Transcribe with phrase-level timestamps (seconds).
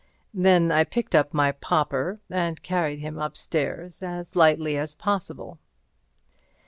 [0.33, 5.59] Then I picked up my pauper and carried him upstairs as lightly as possible.